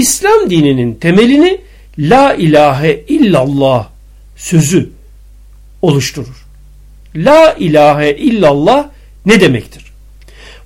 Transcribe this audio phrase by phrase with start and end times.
[0.00, 1.60] İslam dininin temelini
[1.98, 3.88] La ilahe illallah
[4.36, 4.90] sözü
[5.82, 6.46] oluşturur.
[7.16, 8.86] La ilahe illallah
[9.26, 9.84] ne demektir?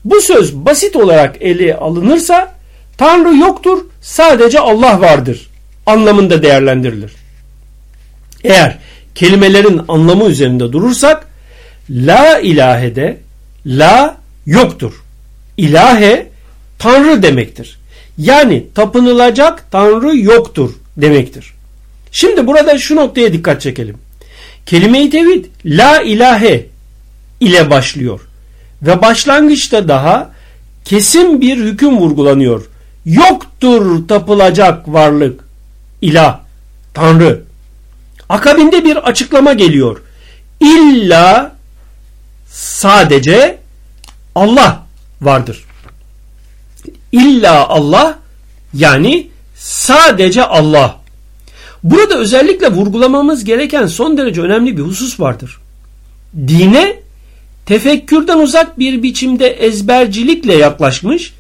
[0.05, 2.55] Bu söz basit olarak ele alınırsa
[2.97, 5.49] Tanrı yoktur sadece Allah vardır
[5.87, 7.13] anlamında değerlendirilir.
[8.45, 8.79] Eğer
[9.15, 11.27] kelimelerin anlamı üzerinde durursak
[11.91, 13.17] La ilahede
[13.67, 14.17] la
[14.47, 14.93] yoktur.
[15.57, 16.27] İlahe
[16.79, 17.79] Tanrı demektir.
[18.19, 21.55] Yani tapınılacak Tanrı yoktur demektir.
[22.13, 23.97] Şimdi burada şu noktaya dikkat çekelim.
[24.67, 26.67] Kelime-i tevhid la ilahe
[27.41, 28.21] ile başlıyor.
[28.83, 30.31] Ve başlangıçta daha
[30.85, 32.69] kesin bir hüküm vurgulanıyor.
[33.07, 35.45] Yoktur tapılacak varlık,
[36.03, 36.41] ilah,
[36.95, 37.43] tanrı.
[38.29, 40.03] Akabinde bir açıklama geliyor.
[40.61, 41.57] İlla
[42.51, 43.59] sadece
[44.35, 44.87] Allah
[45.23, 45.65] vardır.
[47.15, 48.19] İlla Allah
[48.75, 51.01] yani sadece Allah.
[51.83, 55.59] Burada özellikle vurgulamamız gereken son derece önemli bir husus vardır.
[56.49, 57.01] Dine
[57.67, 61.35] tefekkürden uzak bir biçimde ezbercilikle yaklaşmış,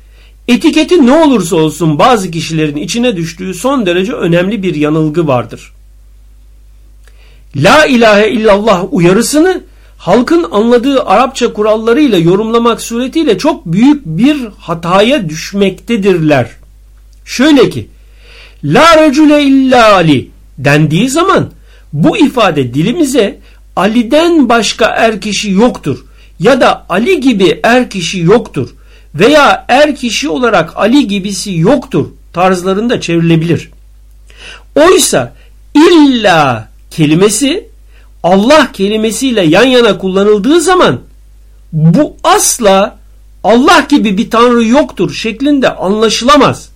[0.48, 5.72] etiketi ne olursa olsun bazı kişilerin içine düştüğü son derece önemli bir yanılgı vardır.
[7.56, 9.62] La ilahe illallah uyarısını
[10.04, 16.50] halkın anladığı Arapça kurallarıyla yorumlamak suretiyle çok büyük bir hataya düşmektedirler.
[17.24, 17.88] Şöyle ki
[18.64, 21.50] La recule illa Ali dendiği zaman
[21.92, 23.38] bu ifade dilimize
[23.76, 26.04] Ali'den başka er kişi yoktur
[26.40, 28.68] ya da Ali gibi er kişi yoktur
[29.14, 33.70] veya er kişi olarak Ali gibisi yoktur tarzlarında çevrilebilir.
[34.76, 35.34] Oysa
[35.74, 37.73] illa kelimesi
[38.24, 41.00] Allah kelimesiyle yan yana kullanıldığı zaman
[41.72, 42.98] bu asla
[43.44, 46.68] Allah gibi bir tanrı yoktur şeklinde anlaşılamaz.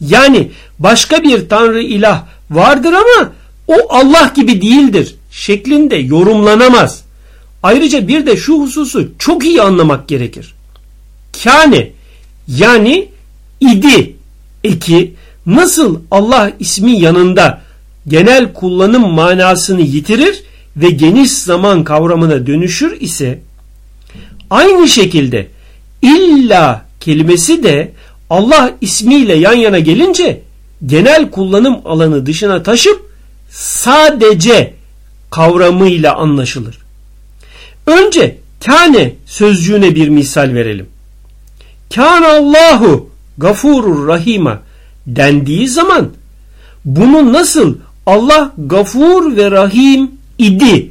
[0.00, 3.32] Yani başka bir tanrı ilah vardır ama
[3.66, 7.02] o Allah gibi değildir şeklinde yorumlanamaz.
[7.62, 10.54] Ayrıca bir de şu hususu çok iyi anlamak gerekir.
[11.44, 11.90] Kâne
[12.48, 13.08] yani
[13.60, 14.16] idi
[14.64, 15.14] eki
[15.46, 17.60] nasıl Allah ismi yanında
[18.08, 20.42] genel kullanım manasını yitirir
[20.78, 23.38] ve geniş zaman kavramına dönüşür ise
[24.50, 25.46] aynı şekilde
[26.02, 27.92] illa kelimesi de
[28.30, 30.40] Allah ismiyle yan yana gelince
[30.86, 33.10] genel kullanım alanı dışına taşıp
[33.50, 34.74] sadece
[35.30, 36.78] kavramıyla anlaşılır.
[37.86, 40.86] Önce kâne sözcüğüne bir misal verelim.
[41.94, 44.62] Kâne Allahu gafurur rahima
[45.06, 46.10] dendiği zaman
[46.84, 50.90] bunu nasıl Allah gafur ve rahim idi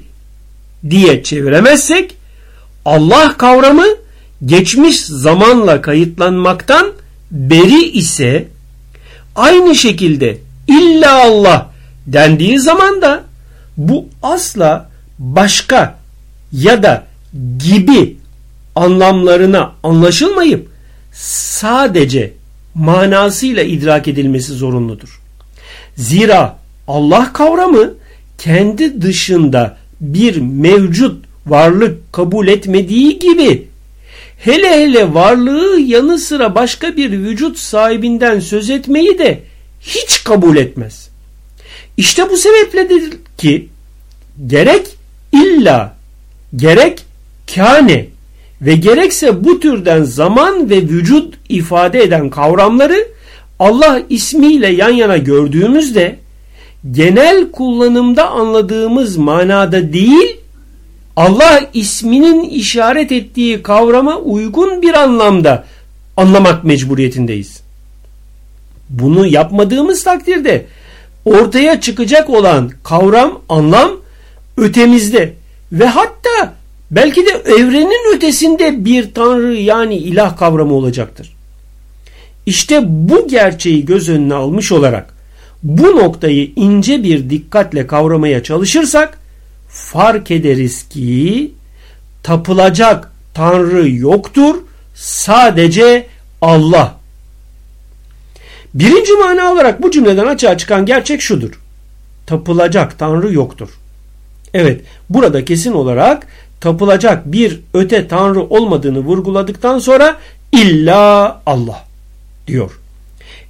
[0.90, 2.16] diye çeviremezsek
[2.86, 3.86] Allah kavramı
[4.46, 6.92] geçmiş zamanla kayıtlanmaktan
[7.32, 8.48] beri ise
[9.36, 10.38] aynı şekilde
[10.68, 11.72] illa Allah
[12.08, 13.24] dendiği zaman da
[13.78, 16.00] bu asla başka
[16.52, 17.04] ya da
[17.58, 18.18] gibi
[18.76, 20.70] anlamlarına anlaşılmayıp
[21.14, 22.34] sadece
[22.76, 25.22] manasıyla idrak edilmesi zorunludur.
[25.96, 27.94] Zira Allah kavramı
[28.38, 33.68] kendi dışında bir mevcut varlık kabul etmediği gibi
[34.40, 39.40] hele hele varlığı yanı sıra başka bir vücut sahibinden söz etmeyi de
[39.82, 41.10] hiç kabul etmez.
[41.98, 43.70] İşte bu sebepledir ki
[44.48, 44.88] gerek
[45.32, 45.96] illa
[46.56, 47.04] gerek
[47.56, 48.06] kâne
[48.62, 53.08] ve gerekse bu türden zaman ve vücut ifade eden kavramları
[53.60, 56.20] Allah ismiyle yan yana gördüğümüzde
[56.92, 60.38] genel kullanımda anladığımız manada değil
[61.16, 65.66] Allah isminin işaret ettiği kavrama uygun bir anlamda
[66.18, 67.62] anlamak mecburiyetindeyiz.
[68.90, 70.66] Bunu yapmadığımız takdirde
[71.26, 73.92] ortaya çıkacak olan kavram, anlam
[74.58, 75.34] ötemizde
[75.72, 76.54] ve hatta
[76.92, 81.34] belki de evrenin ötesinde bir tanrı yani ilah kavramı olacaktır.
[82.46, 85.17] İşte bu gerçeği göz önüne almış olarak
[85.68, 89.20] bu noktayı ince bir dikkatle kavramaya çalışırsak
[89.70, 91.52] fark ederiz ki
[92.24, 94.56] tapılacak tanrı yoktur
[94.96, 96.08] sadece
[96.42, 96.96] Allah.
[98.74, 101.60] Birinci mana olarak bu cümleden açığa çıkan gerçek şudur.
[102.26, 103.70] Tapılacak tanrı yoktur.
[104.54, 106.28] Evet burada kesin olarak
[106.62, 110.18] tapılacak bir öte tanrı olmadığını vurguladıktan sonra
[110.52, 111.86] illa Allah
[112.48, 112.80] diyor.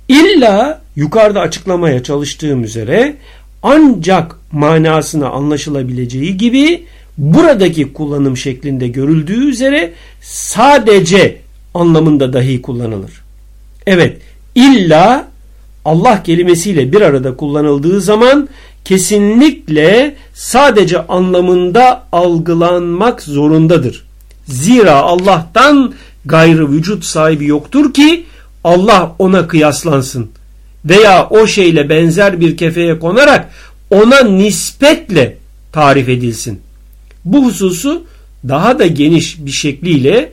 [0.07, 3.15] İlla yukarıda açıklamaya çalıştığım üzere
[3.63, 6.83] ancak manasına anlaşılabileceği gibi
[7.17, 11.41] buradaki kullanım şeklinde görüldüğü üzere sadece
[11.73, 13.11] anlamında dahi kullanılır.
[13.87, 14.17] Evet
[14.55, 15.27] illa
[15.85, 18.49] Allah kelimesiyle bir arada kullanıldığı zaman
[18.85, 24.07] kesinlikle sadece anlamında algılanmak zorundadır.
[24.45, 25.93] Zira Allah'tan
[26.25, 28.25] gayrı vücut sahibi yoktur ki
[28.63, 30.29] Allah ona kıyaslansın
[30.89, 33.49] veya o şeyle benzer bir kefeye konarak
[33.89, 35.37] ona nispetle
[35.71, 36.59] tarif edilsin.
[37.25, 38.03] Bu hususu
[38.47, 40.31] daha da geniş bir şekliyle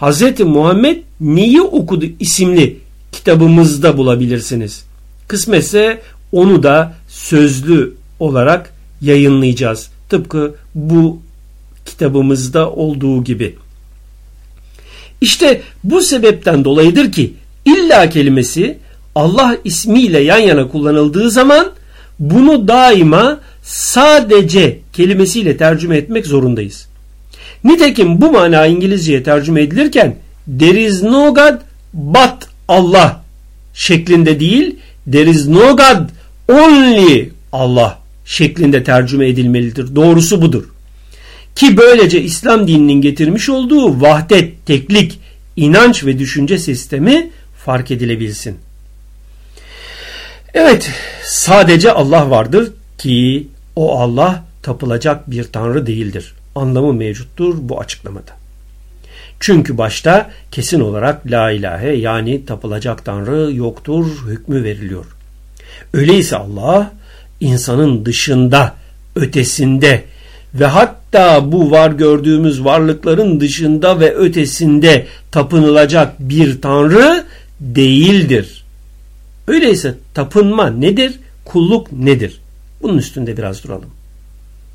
[0.00, 0.40] Hz.
[0.40, 2.78] Muhammed neyi okudu isimli
[3.12, 4.84] kitabımızda bulabilirsiniz.
[5.28, 9.90] Kısmetse onu da sözlü olarak yayınlayacağız.
[10.08, 11.20] Tıpkı bu
[11.86, 13.56] kitabımızda olduğu gibi.
[15.20, 18.78] İşte bu sebepten dolayıdır ki illa kelimesi
[19.16, 21.70] Allah ismiyle yan yana kullanıldığı zaman
[22.18, 26.88] bunu daima sadece kelimesiyle tercüme etmek zorundayız.
[27.64, 30.16] Nitekim bu mana İngilizceye tercüme edilirken
[30.58, 31.54] there is no God
[31.92, 33.24] but Allah
[33.74, 34.76] şeklinde değil
[35.12, 36.08] there is no God
[36.48, 39.96] only Allah şeklinde tercüme edilmelidir.
[39.96, 40.64] Doğrusu budur.
[41.54, 45.18] Ki böylece İslam dininin getirmiş olduğu vahdet, teklik,
[45.56, 47.30] inanç ve düşünce sistemi
[47.64, 48.65] fark edilebilsin.
[50.58, 50.90] Evet,
[51.24, 56.34] sadece Allah vardır ki o Allah tapılacak bir tanrı değildir.
[56.54, 58.32] Anlamı mevcuttur bu açıklamada.
[59.40, 65.04] Çünkü başta kesin olarak la ilahe yani tapılacak tanrı yoktur hükmü veriliyor.
[65.92, 66.92] Öyleyse Allah
[67.40, 68.74] insanın dışında,
[69.16, 70.04] ötesinde
[70.54, 77.24] ve hatta bu var gördüğümüz varlıkların dışında ve ötesinde tapınılacak bir tanrı
[77.60, 78.55] değildir.
[79.46, 81.20] Öyleyse tapınma nedir?
[81.44, 82.40] Kulluk nedir?
[82.82, 83.90] Bunun üstünde biraz duralım.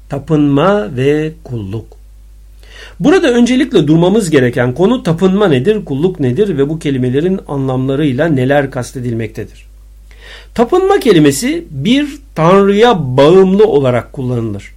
[0.10, 1.86] Tapınma ve kulluk.
[3.00, 9.66] Burada öncelikle durmamız gereken konu tapınma nedir, kulluk nedir ve bu kelimelerin anlamlarıyla neler kastedilmektedir.
[10.56, 14.74] Tapınma kelimesi bir tanrıya bağımlı olarak kullanılır.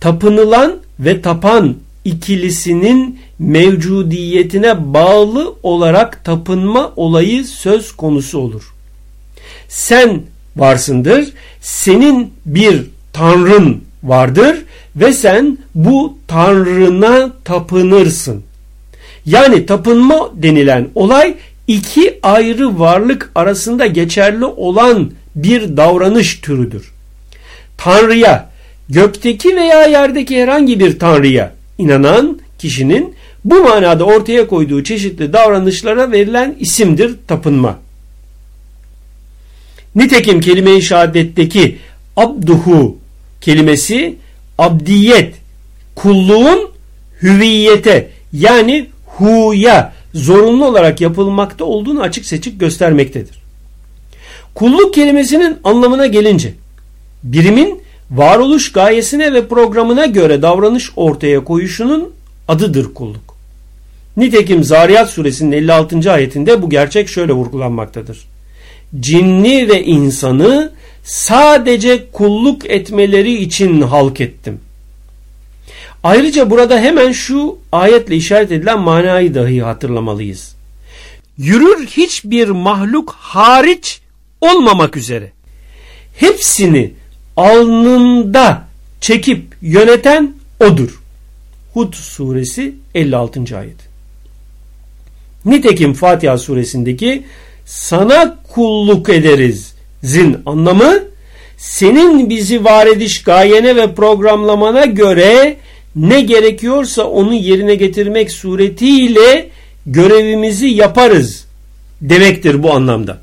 [0.00, 1.74] Tapınılan ve tapan
[2.04, 8.75] ikilisinin mevcudiyetine bağlı olarak tapınma olayı söz konusu olur.
[9.68, 10.22] Sen
[10.56, 11.28] varsındır,
[11.60, 12.82] senin bir
[13.12, 14.56] tanrın vardır
[14.96, 18.42] ve sen bu tanrına tapınırsın.
[19.26, 21.34] Yani tapınma denilen olay
[21.66, 26.92] iki ayrı varlık arasında geçerli olan bir davranış türüdür.
[27.78, 28.50] Tanrı'ya,
[28.88, 33.14] gökteki veya yerdeki herhangi bir tanrıya inanan kişinin
[33.44, 37.78] bu manada ortaya koyduğu çeşitli davranışlara verilen isimdir tapınma.
[39.96, 41.78] Nitekim kelime-i şehadetteki
[42.16, 42.96] abduhu
[43.40, 44.16] kelimesi
[44.58, 45.34] abdiyet,
[45.94, 46.68] kulluğun
[47.22, 53.42] hüviyete yani huya zorunlu olarak yapılmakta olduğunu açık seçik göstermektedir.
[54.54, 56.54] Kulluk kelimesinin anlamına gelince
[57.22, 62.12] birimin varoluş gayesine ve programına göre davranış ortaya koyuşunun
[62.48, 63.36] adıdır kulluk.
[64.16, 66.12] Nitekim Zariyat suresinin 56.
[66.12, 68.35] ayetinde bu gerçek şöyle vurgulanmaktadır.
[69.00, 70.72] Cinni ve insanı
[71.04, 74.60] sadece kulluk etmeleri için halk ettim.
[76.02, 80.56] Ayrıca burada hemen şu ayetle işaret edilen manayı dahi hatırlamalıyız.
[81.38, 84.00] Yürür hiçbir mahluk hariç
[84.40, 85.32] olmamak üzere.
[86.16, 86.92] Hepsini
[87.36, 88.64] alnında
[89.00, 91.00] çekip yöneten odur.
[91.74, 93.58] Hud suresi 56.
[93.58, 93.76] ayet.
[95.44, 97.24] Nitekim Fatiha suresindeki
[97.66, 101.02] sana kulluk ederiz zin anlamı
[101.56, 105.56] senin bizi var ediş gayene ve programlamana göre
[105.96, 109.50] ne gerekiyorsa onu yerine getirmek suretiyle
[109.86, 111.44] görevimizi yaparız
[112.00, 113.20] demektir bu anlamda.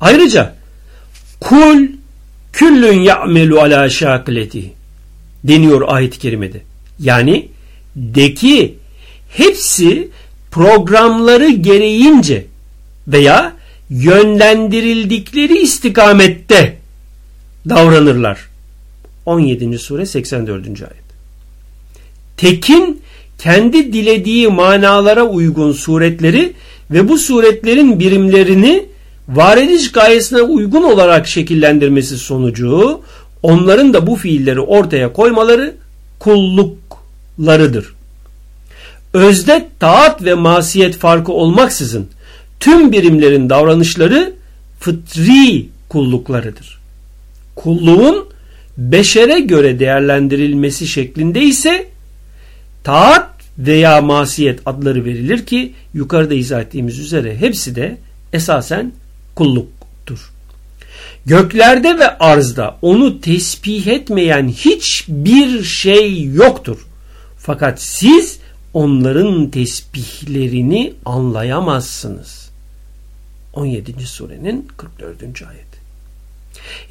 [0.00, 0.54] Ayrıca
[1.40, 1.86] kul
[2.52, 4.72] küllün ya'melu ala şakileti
[5.44, 6.60] deniyor ayet-i kerimede.
[6.98, 7.48] Yani
[7.96, 8.74] de ki
[9.28, 10.08] hepsi
[10.52, 12.46] programları gereğince
[13.08, 13.52] veya
[13.90, 16.76] yönlendirildikleri istikamette
[17.68, 18.38] davranırlar.
[19.26, 19.78] 17.
[19.78, 20.66] sure 84.
[20.66, 21.02] ayet.
[22.36, 23.00] Tekin
[23.38, 26.52] kendi dilediği manalara uygun suretleri
[26.90, 28.84] ve bu suretlerin birimlerini
[29.28, 33.00] var ediş gayesine uygun olarak şekillendirmesi sonucu
[33.42, 35.74] onların da bu fiilleri ortaya koymaları
[36.18, 37.94] kulluklarıdır.
[39.14, 42.08] Özde taat ve masiyet farkı olmaksızın
[42.60, 44.32] tüm birimlerin davranışları
[44.80, 46.78] fıtri kulluklarıdır.
[47.56, 48.28] Kulluğun
[48.78, 51.86] beşere göre değerlendirilmesi şeklinde ise
[52.84, 57.96] taat veya masiyet adları verilir ki yukarıda izah ettiğimiz üzere hepsi de
[58.32, 58.92] esasen
[59.34, 60.32] kulluktur.
[61.26, 66.86] Göklerde ve arzda onu tesbih etmeyen hiçbir şey yoktur.
[67.38, 68.38] Fakat siz
[68.74, 72.50] onların tesbihlerini anlayamazsınız.
[73.54, 74.06] 17.
[74.06, 75.22] surenin 44.
[75.22, 75.72] ayet.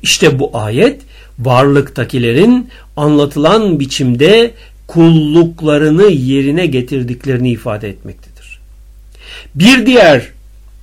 [0.02, 1.02] İşte bu ayet
[1.40, 4.52] varlıktakilerin anlatılan biçimde
[4.88, 8.60] kulluklarını yerine getirdiklerini ifade etmektedir.
[9.56, 10.28] Bir diğer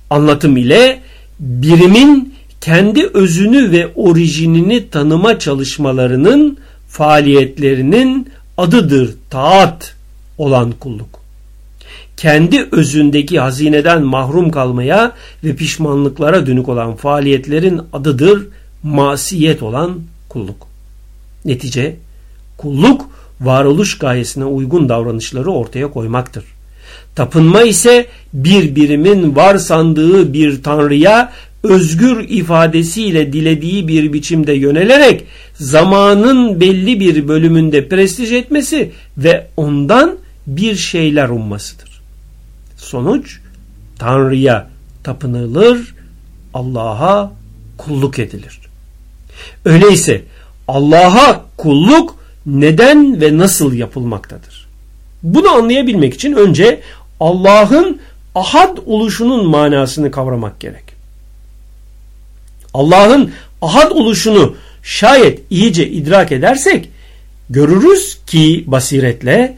[0.09, 0.99] anlatım ile
[1.39, 6.57] birimin kendi özünü ve orijinini tanıma çalışmalarının
[6.89, 9.95] faaliyetlerinin adıdır taat
[10.39, 11.19] olan kulluk.
[12.17, 15.11] Kendi özündeki hazineden mahrum kalmaya
[15.43, 18.47] ve pişmanlıklara dönük olan faaliyetlerin adıdır
[18.83, 20.67] masiyet olan kulluk.
[21.45, 21.95] Netice
[22.57, 23.09] kulluk
[23.41, 26.43] varoluş gayesine uygun davranışları ortaya koymaktır.
[27.15, 31.31] Tapınma ise bir birimin var sandığı bir tanrıya
[31.63, 40.17] özgür ifadesiyle dilediği bir biçimde yönelerek zamanın belli bir bölümünde prestij etmesi ve ondan
[40.47, 42.01] bir şeyler ummasıdır.
[42.77, 43.39] Sonuç
[43.99, 44.69] Tanrı'ya
[45.03, 45.95] tapınılır,
[46.53, 47.31] Allah'a
[47.77, 48.59] kulluk edilir.
[49.65, 50.21] Öyleyse
[50.67, 52.15] Allah'a kulluk
[52.45, 54.67] neden ve nasıl yapılmaktadır?
[55.23, 56.81] Bunu anlayabilmek için önce
[57.19, 57.99] Allah'ın
[58.35, 60.83] ahad oluşunun manasını kavramak gerek.
[62.73, 63.31] Allah'ın
[63.61, 66.89] ahad oluşunu şayet iyice idrak edersek
[67.49, 69.57] görürüz ki basiretle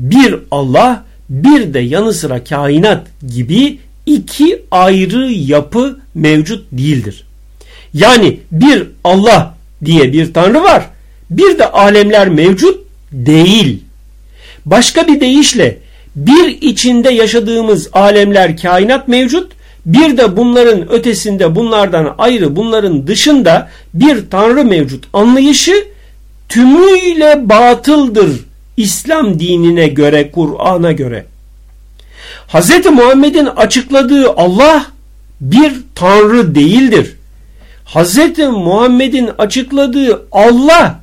[0.00, 7.26] bir Allah bir de yanı sıra kainat gibi iki ayrı yapı mevcut değildir.
[7.94, 9.54] Yani bir Allah
[9.84, 10.84] diye bir tanrı var.
[11.30, 13.82] Bir de alemler mevcut değil.
[14.66, 15.78] Başka bir deyişle
[16.16, 19.52] bir içinde yaşadığımız alemler kainat mevcut.
[19.86, 25.84] Bir de bunların ötesinde bunlardan ayrı bunların dışında bir tanrı mevcut anlayışı
[26.48, 31.26] tümüyle batıldır İslam dinine göre Kur'an'a göre.
[32.48, 32.86] Hz.
[32.86, 34.86] Muhammed'in açıkladığı Allah
[35.40, 37.16] bir tanrı değildir.
[37.94, 38.18] Hz.
[38.38, 41.00] Muhammed'in açıkladığı Allah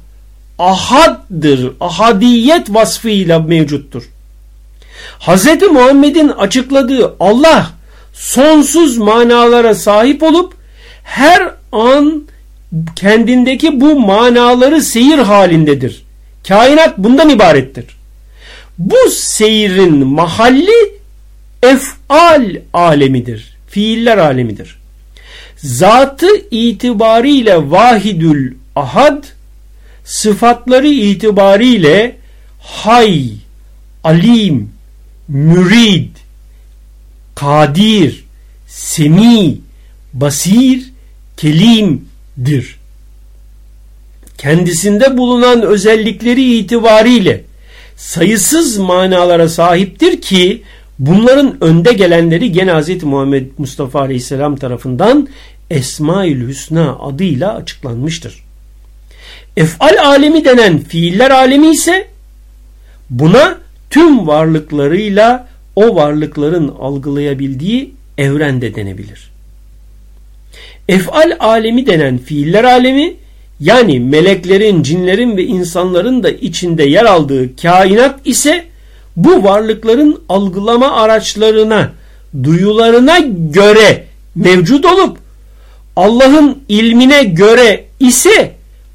[0.59, 1.71] ahaddır.
[1.79, 4.03] Ahadiyet vasfıyla mevcuttur.
[5.19, 5.45] Hz.
[5.71, 7.71] Muhammed'in açıkladığı Allah
[8.13, 10.53] sonsuz manalara sahip olup
[11.03, 12.23] her an
[12.95, 16.06] kendindeki bu manaları seyir halindedir.
[16.47, 17.85] Kainat bundan ibarettir.
[18.77, 20.99] Bu seyrin mahalli
[21.63, 23.57] efal alemidir.
[23.67, 24.77] Fiiller alemidir.
[25.57, 29.23] Zatı itibariyle vahidül ahad,
[30.05, 32.15] sıfatları itibariyle
[32.59, 33.31] hay,
[34.03, 34.71] alim,
[35.27, 36.09] mürid,
[37.35, 38.25] kadir,
[38.67, 39.57] semi,
[40.13, 40.91] basir,
[41.37, 42.76] kelimdir.
[44.37, 47.43] Kendisinde bulunan özellikleri itibariyle
[47.95, 50.63] sayısız manalara sahiptir ki
[50.99, 53.03] bunların önde gelenleri gene Hz.
[53.03, 55.27] Muhammed Mustafa Aleyhisselam tarafından
[55.69, 58.43] Esmaül Hüsna adıyla açıklanmıştır.
[59.57, 62.07] Efal alemi denen fiiller alemi ise
[63.09, 63.57] buna
[63.89, 69.31] tüm varlıklarıyla o varlıkların algılayabildiği evrende denebilir.
[70.89, 73.15] Efal alemi denen fiiller alemi
[73.59, 78.65] yani meleklerin, cinlerin ve insanların da içinde yer aldığı kainat ise
[79.15, 81.91] bu varlıkların algılama araçlarına,
[82.43, 83.19] duyularına
[83.51, 85.17] göre mevcut olup
[85.95, 88.51] Allah'ın ilmine göre ise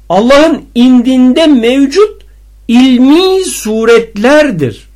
[0.09, 2.21] Allah'ın indinde mevcut
[2.67, 4.87] ilmi suretlerdir.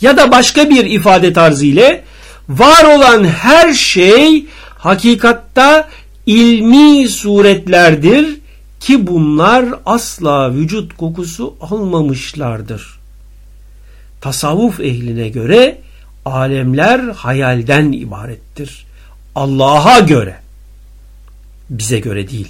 [0.00, 2.04] Ya da başka bir ifade tarzı ile
[2.48, 4.46] var olan her şey
[4.78, 5.88] hakikatta
[6.28, 8.36] ilmi suretlerdir
[8.80, 12.98] ki bunlar asla vücut kokusu almamışlardır.
[14.20, 15.78] Tasavvuf ehline göre
[16.24, 18.86] alemler hayalden ibarettir.
[19.34, 20.36] Allah'a göre.
[21.70, 22.48] Bize göre değil.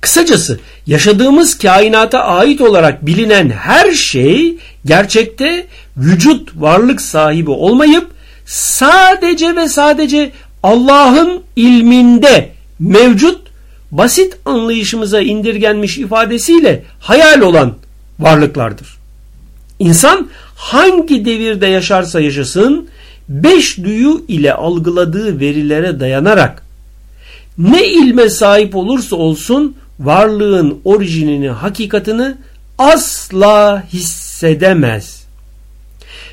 [0.00, 5.66] Kısacası yaşadığımız kainata ait olarak bilinen her şey gerçekte
[5.96, 8.10] vücut varlık sahibi olmayıp
[8.46, 13.40] sadece ve sadece Allah'ın ilminde mevcut
[13.90, 17.74] basit anlayışımıza indirgenmiş ifadesiyle hayal olan
[18.18, 18.98] varlıklardır.
[19.78, 22.88] İnsan hangi devirde yaşarsa yaşasın
[23.28, 26.62] beş duyu ile algıladığı verilere dayanarak
[27.58, 32.34] ne ilme sahip olursa olsun varlığın orijinini, hakikatini
[32.78, 35.24] asla hissedemez.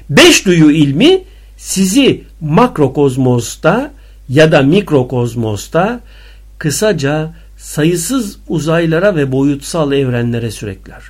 [0.09, 1.23] Beş duyu ilmi
[1.57, 3.91] sizi makrokozmosta
[4.29, 5.99] ya da mikrokozmosta
[6.57, 11.01] kısaca sayısız uzaylara ve boyutsal evrenlere sürekler.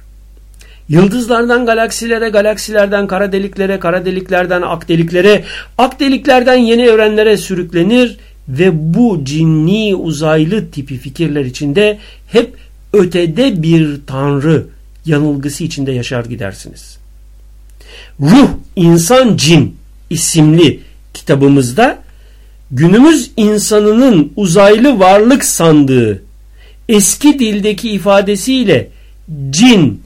[0.89, 5.43] Yıldızlardan galaksilere, galaksilerden kara deliklere, kara deliklerden ak deliklere,
[5.77, 8.17] ak deliklerden yeni evrenlere sürüklenir
[8.49, 12.53] ve bu cinni uzaylı tipi fikirler içinde hep
[12.93, 14.65] ötede bir tanrı
[15.05, 16.97] yanılgısı içinde yaşar gidersiniz.
[18.19, 19.75] Ruh, insan, cin
[20.09, 20.79] isimli
[21.13, 22.04] kitabımızda
[22.71, 26.23] günümüz insanının uzaylı varlık sandığı
[26.89, 28.87] eski dildeki ifadesiyle
[29.49, 30.01] cin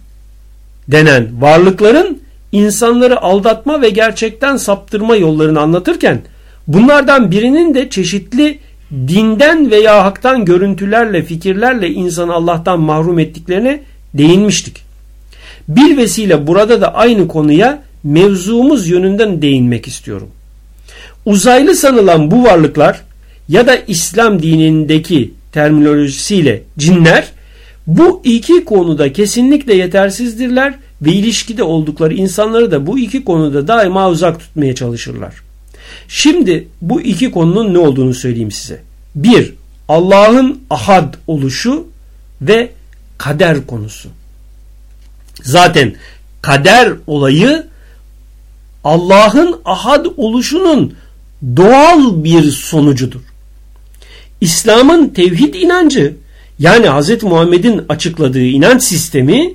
[0.87, 2.19] denen varlıkların
[2.51, 6.21] insanları aldatma ve gerçekten saptırma yollarını anlatırken
[6.67, 8.59] bunlardan birinin de çeşitli
[8.91, 13.81] dinden veya haktan görüntülerle, fikirlerle insanı Allah'tan mahrum ettiklerine
[14.13, 14.83] değinmiştik.
[15.67, 20.29] Bir vesile burada da aynı konuya mevzumuz yönünden değinmek istiyorum.
[21.29, 23.01] Uzaylı sanılan bu varlıklar
[23.49, 27.31] ya da İslam dinindeki terminolojisiyle cinler
[27.87, 34.39] bu iki konuda kesinlikle yetersizdirler ve ilişkide oldukları insanları da bu iki konuda daima uzak
[34.39, 35.33] tutmaya çalışırlar.
[36.07, 38.81] Şimdi bu iki konunun ne olduğunu söyleyeyim size.
[39.15, 39.53] Bir,
[39.87, 41.87] Allah'ın ahad oluşu
[42.41, 42.71] ve
[43.17, 44.09] kader konusu.
[45.43, 45.93] Zaten
[46.41, 47.67] kader olayı
[48.83, 50.93] Allah'ın ahad oluşunun
[51.55, 53.21] doğal bir sonucudur.
[54.41, 56.13] İslam'ın tevhid inancı
[56.59, 57.23] yani Hz.
[57.23, 59.53] Muhammed'in açıkladığı inanç sistemi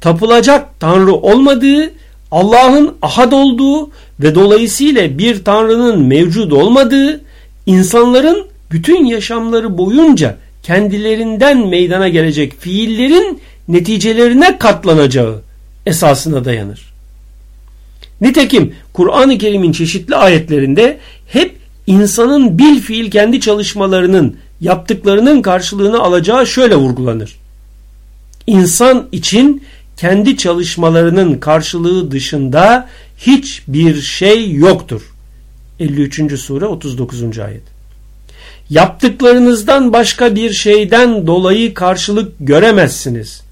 [0.00, 1.90] tapılacak tanrı olmadığı,
[2.30, 7.20] Allah'ın ahad olduğu ve dolayısıyla bir tanrının mevcud olmadığı,
[7.66, 15.42] insanların bütün yaşamları boyunca kendilerinden meydana gelecek fiillerin neticelerine katlanacağı
[15.86, 16.91] esasına dayanır.
[18.22, 26.76] Nitekim Kur'an-ı Kerim'in çeşitli ayetlerinde hep insanın bil fiil kendi çalışmalarının yaptıklarının karşılığını alacağı şöyle
[26.76, 27.36] vurgulanır.
[28.46, 29.62] İnsan için
[29.96, 35.02] kendi çalışmalarının karşılığı dışında hiçbir şey yoktur.
[35.80, 36.40] 53.
[36.40, 37.38] sure 39.
[37.38, 37.62] ayet.
[38.70, 43.42] Yaptıklarınızdan başka bir şeyden dolayı karşılık göremezsiniz.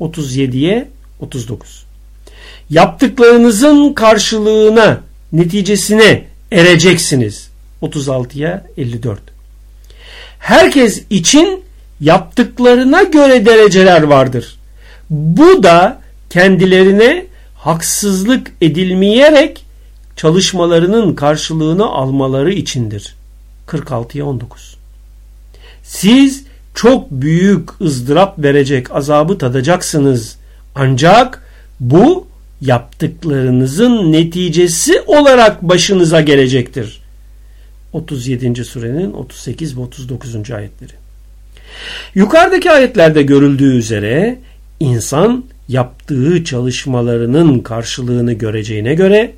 [0.00, 0.88] 37'ye
[1.20, 1.89] 39.
[2.70, 5.00] Yaptıklarınızın karşılığına,
[5.32, 7.50] neticesine ereceksiniz.
[7.82, 9.20] 36'ya 54.
[10.38, 11.60] Herkes için
[12.00, 14.56] yaptıklarına göre dereceler vardır.
[15.10, 19.64] Bu da kendilerine haksızlık edilmeyerek
[20.16, 23.16] çalışmalarının karşılığını almaları içindir.
[23.66, 24.76] 46'ya 19.
[25.82, 30.36] Siz çok büyük ızdırap verecek azabı tadacaksınız.
[30.74, 31.42] Ancak
[31.80, 32.29] bu
[32.60, 37.00] yaptıklarınızın neticesi olarak başınıza gelecektir.
[37.92, 38.64] 37.
[38.64, 40.50] surenin 38 ve 39.
[40.50, 40.92] ayetleri.
[42.14, 44.38] Yukarıdaki ayetlerde görüldüğü üzere
[44.80, 49.32] insan yaptığı çalışmalarının karşılığını göreceğine göre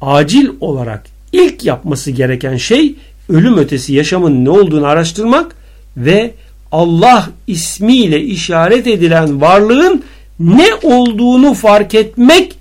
[0.00, 2.94] acil olarak ilk yapması gereken şey
[3.28, 5.56] ölüm ötesi yaşamın ne olduğunu araştırmak
[5.96, 6.30] ve
[6.72, 10.02] Allah ismiyle işaret edilen varlığın
[10.42, 12.54] ne olduğunu fark etmek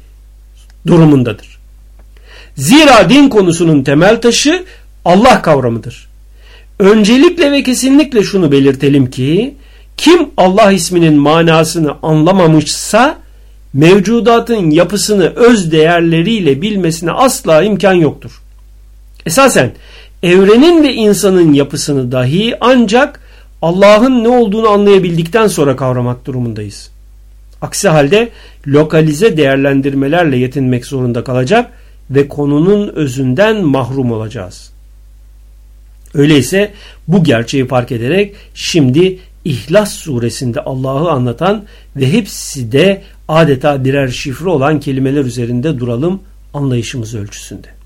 [0.88, 1.60] durumundadır.
[2.56, 4.64] Zira din konusunun temel taşı
[5.06, 6.10] Allah kavramıdır.
[6.80, 9.56] Öncelikle ve kesinlikle şunu belirtelim ki
[9.98, 13.18] kim Allah isminin manasını anlamamışsa
[13.74, 18.42] mevcudatın yapısını öz değerleriyle bilmesine asla imkan yoktur.
[19.26, 19.72] Esasen
[20.24, 23.20] evrenin ve insanın yapısını dahi ancak
[23.62, 26.92] Allah'ın ne olduğunu anlayabildikten sonra kavramak durumundayız.
[27.62, 28.30] Aksi halde
[28.68, 31.72] lokalize değerlendirmelerle yetinmek zorunda kalacak
[32.10, 34.72] ve konunun özünden mahrum olacağız.
[36.14, 36.74] Öyleyse
[37.08, 41.64] bu gerçeği fark ederek şimdi İhlas suresinde Allah'ı anlatan
[41.96, 46.22] ve hepsi de adeta birer şifre olan kelimeler üzerinde duralım
[46.54, 47.81] anlayışımız ölçüsünde.